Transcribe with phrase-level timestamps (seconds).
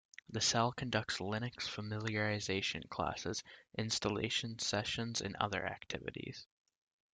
[0.31, 3.43] The cell conducts Linux familiarisation classes,
[3.77, 6.47] installation sessions and other activities.